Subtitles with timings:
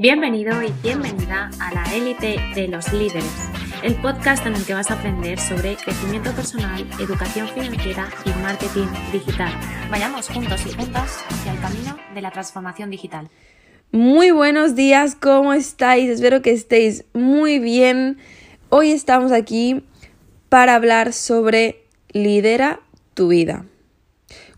[0.00, 3.50] Bienvenido y bienvenida a la élite de los líderes,
[3.82, 8.86] el podcast en el que vas a aprender sobre crecimiento personal, educación financiera y marketing
[9.10, 9.52] digital.
[9.90, 13.28] Vayamos juntos y juntas hacia el camino de la transformación digital.
[13.90, 16.08] Muy buenos días, ¿cómo estáis?
[16.08, 18.18] Espero que estéis muy bien.
[18.68, 19.82] Hoy estamos aquí
[20.48, 22.78] para hablar sobre lidera
[23.14, 23.64] tu vida.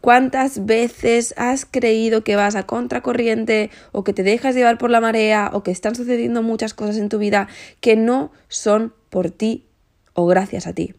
[0.00, 5.00] ¿Cuántas veces has creído que vas a contracorriente o que te dejas llevar por la
[5.00, 7.48] marea o que están sucediendo muchas cosas en tu vida
[7.80, 9.66] que no son por ti
[10.14, 10.94] o gracias a ti?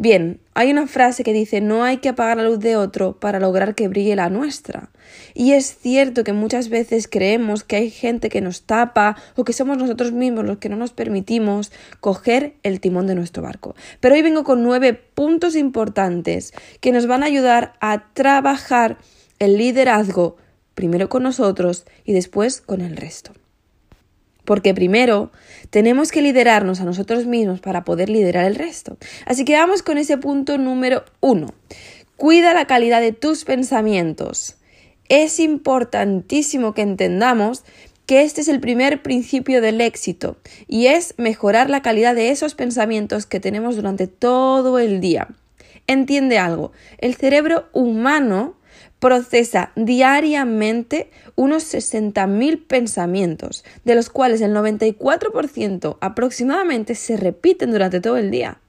[0.00, 3.38] Bien, hay una frase que dice no hay que apagar la luz de otro para
[3.38, 4.88] lograr que brille la nuestra.
[5.34, 9.52] Y es cierto que muchas veces creemos que hay gente que nos tapa o que
[9.52, 13.74] somos nosotros mismos los que no nos permitimos coger el timón de nuestro barco.
[14.00, 18.96] Pero hoy vengo con nueve puntos importantes que nos van a ayudar a trabajar
[19.38, 20.38] el liderazgo
[20.74, 23.32] primero con nosotros y después con el resto.
[24.50, 25.30] Porque primero
[25.70, 28.98] tenemos que liderarnos a nosotros mismos para poder liderar el resto.
[29.24, 31.54] Así que vamos con ese punto número uno.
[32.16, 34.56] Cuida la calidad de tus pensamientos.
[35.08, 37.62] Es importantísimo que entendamos
[38.06, 42.56] que este es el primer principio del éxito y es mejorar la calidad de esos
[42.56, 45.28] pensamientos que tenemos durante todo el día.
[45.86, 48.56] Entiende algo, el cerebro humano
[49.00, 58.18] procesa diariamente unos 60.000 pensamientos, de los cuales el 94% aproximadamente se repiten durante todo
[58.18, 58.60] el día.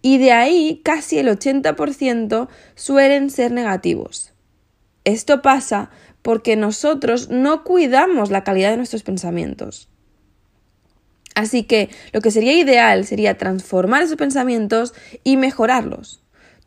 [0.00, 4.32] Y de ahí casi el 80% suelen ser negativos.
[5.04, 5.90] Esto pasa
[6.22, 9.88] porque nosotros no cuidamos la calidad de nuestros pensamientos.
[11.34, 16.22] Así que lo que sería ideal sería transformar esos pensamientos y mejorarlos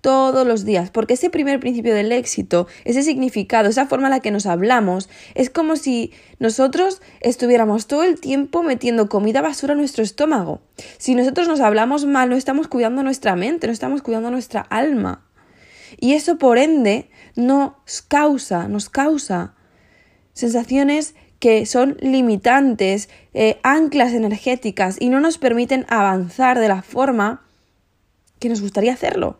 [0.05, 4.19] todos los días, porque ese primer principio del éxito, ese significado, esa forma en la
[4.19, 9.75] que nos hablamos, es como si nosotros estuviéramos todo el tiempo metiendo comida basura a
[9.75, 10.61] nuestro estómago.
[10.99, 15.25] Si nosotros nos hablamos mal, no estamos cuidando nuestra mente, no estamos cuidando nuestra alma.
[15.99, 17.71] Y eso, por ende, nos
[18.07, 19.55] causa, nos causa
[20.33, 27.41] sensaciones que son limitantes, eh, anclas energéticas y no nos permiten avanzar de la forma
[28.37, 29.39] que nos gustaría hacerlo.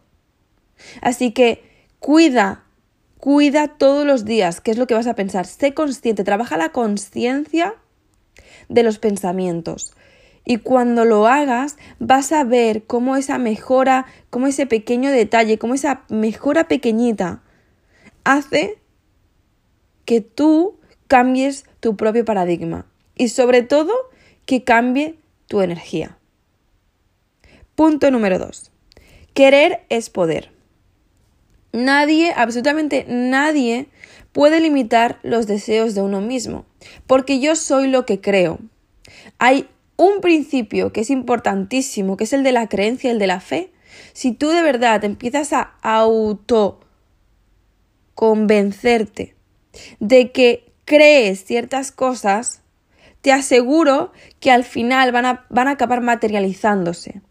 [1.02, 1.64] Así que
[2.00, 2.64] cuida,
[3.20, 5.46] cuida todos los días qué es lo que vas a pensar.
[5.46, 7.76] Sé consciente, trabaja la conciencia
[8.70, 9.94] de los pensamientos.
[10.46, 15.74] Y cuando lo hagas, vas a ver cómo esa mejora, cómo ese pequeño detalle, cómo
[15.74, 17.42] esa mejora pequeñita
[18.24, 18.78] hace
[20.06, 22.86] que tú cambies tu propio paradigma.
[23.16, 23.92] Y sobre todo,
[24.46, 26.18] que cambie tu energía.
[27.76, 28.72] Punto número dos.
[29.34, 30.55] Querer es poder.
[31.76, 33.90] Nadie, absolutamente nadie,
[34.32, 36.66] puede limitar los deseos de uno mismo,
[37.06, 38.60] porque yo soy lo que creo.
[39.40, 43.42] Hay un principio que es importantísimo, que es el de la creencia, el de la
[43.42, 43.72] fe.
[44.14, 46.80] Si tú de verdad empiezas a auto
[48.14, 49.36] convencerte
[50.00, 52.62] de que crees ciertas cosas,
[53.20, 57.22] te aseguro que al final van a, van a acabar materializándose.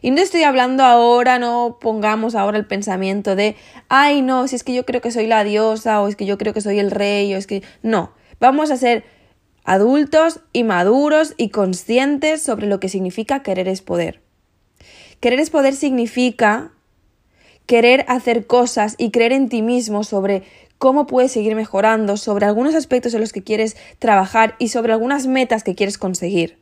[0.00, 3.56] Y no estoy hablando ahora, no pongamos ahora el pensamiento de,
[3.88, 6.38] ay, no, si es que yo creo que soy la diosa, o es que yo
[6.38, 7.62] creo que soy el rey, o es que.
[7.82, 9.04] No, vamos a ser
[9.64, 14.20] adultos y maduros y conscientes sobre lo que significa querer es poder.
[15.20, 16.72] Querer es poder significa
[17.66, 20.42] querer hacer cosas y creer en ti mismo sobre
[20.78, 25.28] cómo puedes seguir mejorando, sobre algunos aspectos en los que quieres trabajar y sobre algunas
[25.28, 26.58] metas que quieres conseguir.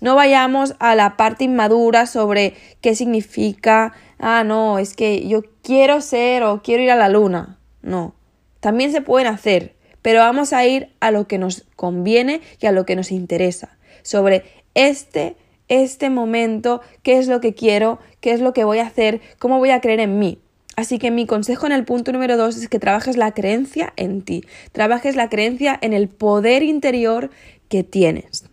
[0.00, 6.00] No vayamos a la parte inmadura sobre qué significa, ah, no, es que yo quiero
[6.00, 7.58] ser o quiero ir a la luna.
[7.82, 8.14] No,
[8.60, 12.72] también se pueden hacer, pero vamos a ir a lo que nos conviene y a
[12.72, 14.44] lo que nos interesa, sobre
[14.74, 15.36] este,
[15.68, 19.58] este momento, qué es lo que quiero, qué es lo que voy a hacer, cómo
[19.58, 20.38] voy a creer en mí.
[20.76, 24.22] Así que mi consejo en el punto número dos es que trabajes la creencia en
[24.22, 27.30] ti, trabajes la creencia en el poder interior
[27.68, 28.49] que tienes.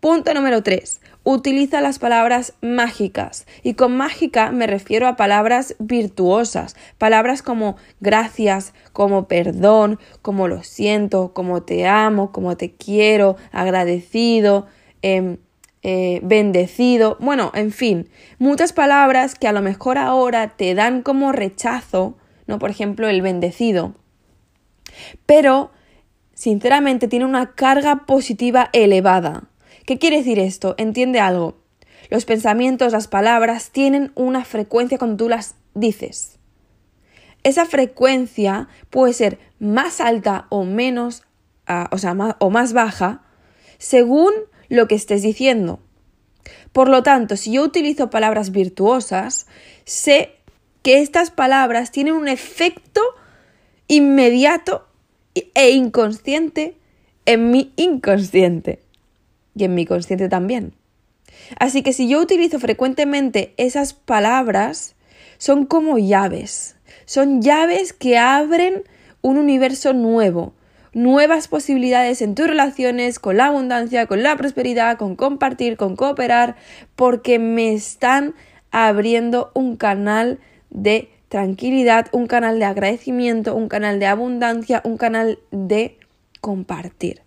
[0.00, 0.98] Punto número 3.
[1.24, 3.46] Utiliza las palabras mágicas.
[3.62, 6.74] Y con mágica me refiero a palabras virtuosas.
[6.96, 14.68] Palabras como gracias, como perdón, como lo siento, como te amo, como te quiero, agradecido,
[15.02, 15.36] em,
[15.82, 17.18] eh, bendecido.
[17.20, 18.08] Bueno, en fin,
[18.38, 22.58] muchas palabras que a lo mejor ahora te dan como rechazo, ¿no?
[22.58, 23.94] Por ejemplo, el bendecido.
[25.26, 25.72] Pero,
[26.32, 29.50] sinceramente, tiene una carga positiva elevada.
[29.86, 30.74] ¿Qué quiere decir esto?
[30.78, 31.56] Entiende algo.
[32.10, 36.38] Los pensamientos, las palabras tienen una frecuencia cuando tú las dices.
[37.42, 41.22] Esa frecuencia puede ser más alta o menos
[41.90, 43.22] o, sea, o más baja
[43.78, 44.32] según
[44.68, 45.80] lo que estés diciendo.
[46.72, 49.46] Por lo tanto, si yo utilizo palabras virtuosas,
[49.84, 50.36] sé
[50.82, 53.00] que estas palabras tienen un efecto
[53.88, 54.86] inmediato
[55.34, 56.76] e inconsciente
[57.24, 58.80] en mi inconsciente
[59.54, 60.74] y en mi consciente también.
[61.58, 64.94] Así que si yo utilizo frecuentemente esas palabras,
[65.38, 66.76] son como llaves.
[67.06, 68.84] Son llaves que abren
[69.22, 70.52] un universo nuevo,
[70.92, 76.56] nuevas posibilidades en tus relaciones, con la abundancia, con la prosperidad, con compartir, con cooperar,
[76.96, 78.34] porque me están
[78.70, 80.38] abriendo un canal
[80.70, 85.98] de tranquilidad, un canal de agradecimiento, un canal de abundancia, un canal de
[86.40, 87.22] compartir.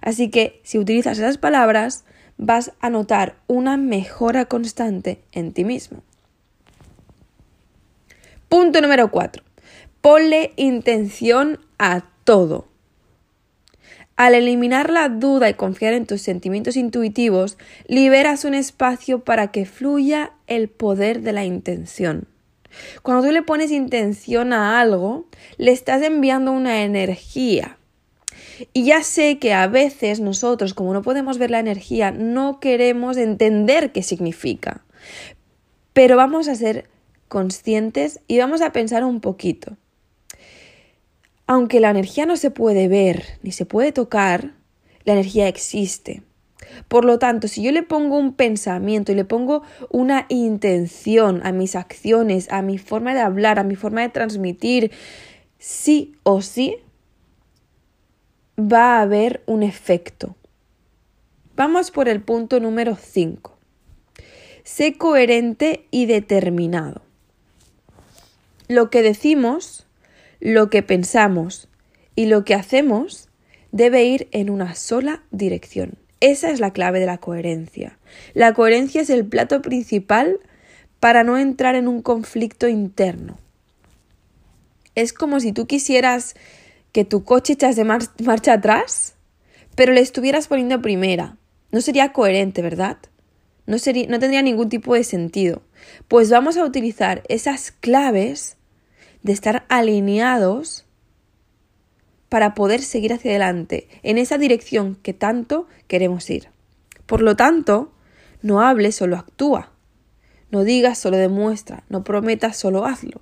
[0.00, 2.04] Así que si utilizas esas palabras,
[2.36, 6.02] vas a notar una mejora constante en ti mismo.
[8.48, 9.42] Punto número 4.
[10.00, 12.66] Ponle intención a todo.
[14.16, 17.56] Al eliminar la duda y confiar en tus sentimientos intuitivos,
[17.86, 22.26] liberas un espacio para que fluya el poder de la intención.
[23.02, 25.26] Cuando tú le pones intención a algo,
[25.56, 27.77] le estás enviando una energía.
[28.72, 33.16] Y ya sé que a veces nosotros, como no podemos ver la energía, no queremos
[33.16, 34.84] entender qué significa.
[35.92, 36.88] Pero vamos a ser
[37.28, 39.76] conscientes y vamos a pensar un poquito
[41.48, 44.52] aunque la energía no se puede ver ni se puede tocar,
[45.04, 46.22] la energía existe.
[46.88, 51.52] Por lo tanto, si yo le pongo un pensamiento y le pongo una intención a
[51.52, 54.92] mis acciones, a mi forma de hablar, a mi forma de transmitir,
[55.58, 56.76] sí o sí,
[58.58, 60.36] va a haber un efecto.
[61.56, 63.56] Vamos por el punto número 5.
[64.64, 67.02] Sé coherente y determinado.
[68.68, 69.86] Lo que decimos
[70.40, 71.68] lo que pensamos
[72.14, 73.28] y lo que hacemos
[73.72, 75.94] debe ir en una sola dirección.
[76.20, 77.98] Esa es la clave de la coherencia.
[78.34, 80.40] La coherencia es el plato principal
[81.00, 83.38] para no entrar en un conflicto interno.
[84.94, 86.34] Es como si tú quisieras
[86.92, 89.14] que tu coche echase marcha atrás,
[89.74, 91.36] pero le estuvieras poniendo primera.
[91.70, 92.98] No sería coherente, ¿verdad?
[93.66, 95.62] No, sería, no tendría ningún tipo de sentido.
[96.08, 98.56] Pues vamos a utilizar esas claves
[99.22, 100.86] de estar alineados
[102.28, 106.48] para poder seguir hacia adelante en esa dirección que tanto queremos ir.
[107.06, 107.92] Por lo tanto,
[108.42, 109.72] no hables, solo actúa.
[110.50, 111.84] No digas, solo demuestra.
[111.88, 113.20] No prometas, solo hazlo.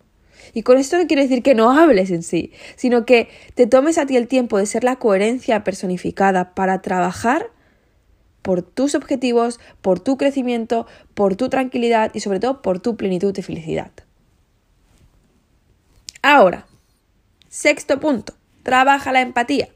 [0.54, 3.98] Y con esto no quiero decir que no hables en sí, sino que te tomes
[3.98, 7.50] a ti el tiempo de ser la coherencia personificada para trabajar
[8.42, 13.36] por tus objetivos, por tu crecimiento, por tu tranquilidad y sobre todo por tu plenitud
[13.36, 13.90] y felicidad.
[16.22, 16.66] Ahora,
[17.48, 19.68] sexto punto, trabaja la empatía.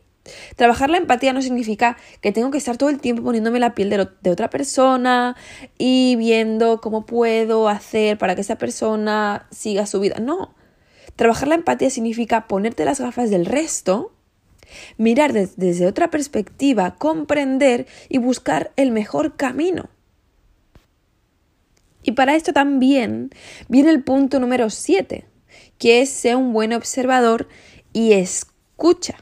[0.56, 3.90] Trabajar la empatía no significa que tengo que estar todo el tiempo poniéndome la piel
[3.90, 5.37] de, otra persona
[5.78, 10.17] y viendo cómo puedo hacer para que esa persona siga su vida.
[10.20, 10.55] No.
[11.17, 14.12] Trabajar la empatía significa ponerte las gafas del resto,
[14.97, 19.91] mirar desde otra perspectiva, comprender y buscar el mejor camino.
[22.03, 23.31] Y para esto también
[23.69, 25.27] viene el punto número 7,
[25.79, 27.49] que es ser un buen observador
[27.93, 29.17] y escucha.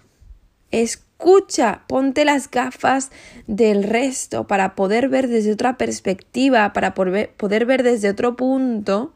[0.71, 3.11] Escucha, ponte las gafas
[3.47, 9.15] del resto para poder ver desde otra perspectiva, para poder ver desde otro punto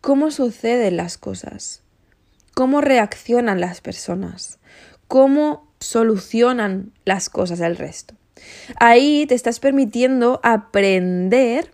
[0.00, 1.82] cómo suceden las cosas,
[2.54, 4.58] cómo reaccionan las personas,
[5.08, 8.14] cómo solucionan las cosas del resto.
[8.76, 11.70] Ahí te estás permitiendo aprender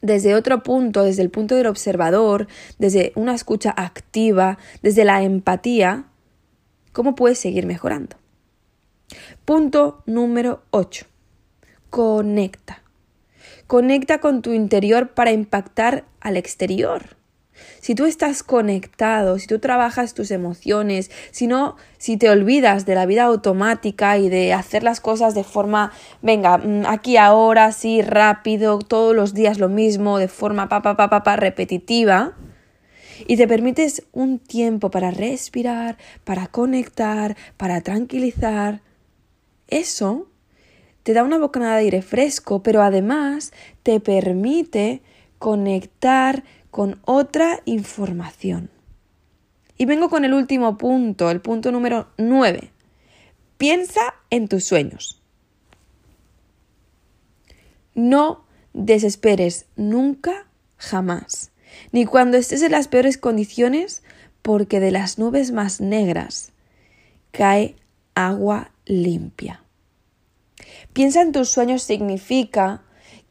[0.00, 2.46] desde otro punto, desde el punto del observador,
[2.78, 6.04] desde una escucha activa, desde la empatía,
[6.92, 8.16] ¿cómo puedes seguir mejorando?
[9.44, 11.06] Punto número 8.
[11.90, 12.82] Conecta.
[13.68, 17.18] Conecta con tu interior para impactar al exterior.
[17.80, 22.94] Si tú estás conectado, si tú trabajas tus emociones, si no, si te olvidas de
[22.94, 28.00] la vida automática y de hacer las cosas de forma, venga, mm, aquí ahora, sí,
[28.00, 32.38] rápido, todos los días lo mismo, de forma pa pa pa pa, pa repetitiva,
[33.26, 38.80] y te permites un tiempo para respirar, para conectar, para tranquilizar,
[39.66, 40.28] eso
[41.08, 45.00] te da una bocanada de aire fresco, pero además te permite
[45.38, 48.68] conectar con otra información.
[49.78, 52.72] Y vengo con el último punto, el punto número 9.
[53.56, 55.22] Piensa en tus sueños.
[57.94, 60.46] No desesperes nunca,
[60.76, 61.52] jamás,
[61.90, 64.02] ni cuando estés en las peores condiciones,
[64.42, 66.52] porque de las nubes más negras
[67.30, 67.76] cae
[68.14, 69.64] agua limpia.
[70.92, 72.82] Piensa en tus sueños significa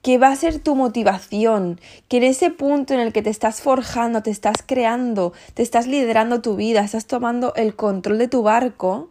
[0.01, 3.61] que va a ser tu motivación, que en ese punto en el que te estás
[3.61, 8.41] forjando, te estás creando, te estás liderando tu vida, estás tomando el control de tu
[8.43, 9.09] barco,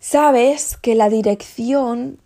[0.00, 2.18] sabes que la dirección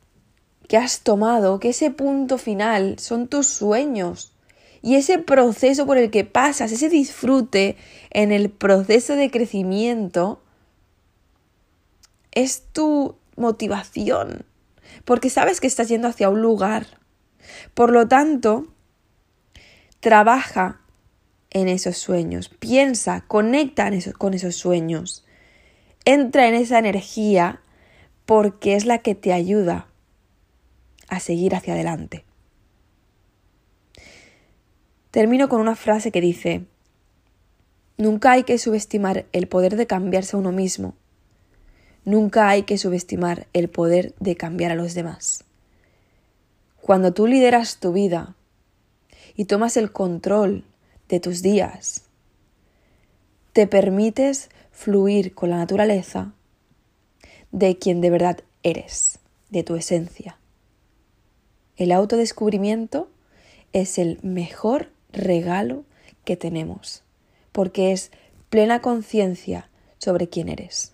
[0.69, 4.33] que has tomado, que ese punto final son tus sueños.
[4.83, 7.77] Y ese proceso por el que pasas, ese disfrute
[8.11, 10.41] en el proceso de crecimiento,
[12.31, 14.45] es tu motivación,
[15.05, 16.87] porque sabes que estás yendo hacia un lugar.
[17.75, 18.69] Por lo tanto,
[20.01, 20.81] trabaja
[21.51, 25.25] en esos sueños, piensa, conecta con esos sueños,
[26.05, 27.61] entra en esa energía
[28.25, 29.89] porque es la que te ayuda
[31.09, 32.25] a seguir hacia adelante.
[35.11, 36.67] Termino con una frase que dice,
[38.01, 40.95] Nunca hay que subestimar el poder de cambiarse a uno mismo.
[42.05, 45.45] Nunca hay que subestimar el poder de cambiar a los demás.
[46.81, 48.35] Cuando tú lideras tu vida
[49.37, 50.65] y tomas el control
[51.09, 52.05] de tus días,
[53.53, 56.33] te permites fluir con la naturaleza
[57.53, 59.19] de quien de verdad eres,
[59.51, 60.39] de tu esencia.
[61.77, 63.11] El autodescubrimiento
[63.73, 65.85] es el mejor regalo
[66.25, 67.03] que tenemos,
[67.53, 68.11] porque es
[68.49, 70.93] plena conciencia sobre quién eres.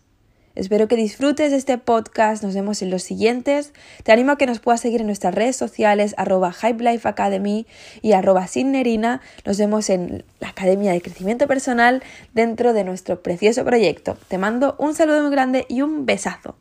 [0.57, 2.43] Espero que disfrutes de este podcast.
[2.43, 3.75] Nos vemos en los siguientes.
[4.05, 7.67] Te animo a que nos puedas seguir en nuestras redes sociales, arroba Hype Academy
[8.01, 9.21] y arroba Sinnerina.
[9.45, 14.17] Nos vemos en la Academia de Crecimiento Personal dentro de nuestro precioso proyecto.
[14.29, 16.57] Te mando un saludo muy grande y un besazo.